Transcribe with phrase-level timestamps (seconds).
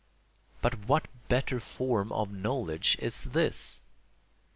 [0.63, 3.83] But what better form of knowledge is this?